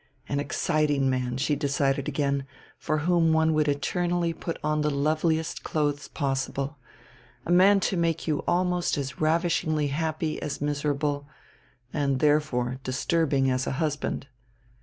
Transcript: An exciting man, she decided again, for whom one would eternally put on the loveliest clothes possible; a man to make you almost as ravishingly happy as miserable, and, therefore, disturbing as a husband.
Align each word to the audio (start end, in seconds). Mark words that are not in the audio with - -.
An 0.27 0.39
exciting 0.39 1.11
man, 1.11 1.37
she 1.37 1.55
decided 1.55 2.07
again, 2.07 2.47
for 2.79 2.97
whom 3.05 3.33
one 3.33 3.53
would 3.53 3.67
eternally 3.67 4.33
put 4.33 4.57
on 4.63 4.81
the 4.81 4.89
loveliest 4.89 5.61
clothes 5.61 6.07
possible; 6.07 6.79
a 7.45 7.51
man 7.51 7.79
to 7.81 7.95
make 7.95 8.27
you 8.27 8.39
almost 8.47 8.97
as 8.97 9.21
ravishingly 9.21 9.89
happy 9.89 10.41
as 10.41 10.59
miserable, 10.59 11.27
and, 11.93 12.19
therefore, 12.19 12.79
disturbing 12.83 13.51
as 13.51 13.67
a 13.67 13.73
husband. 13.73 14.25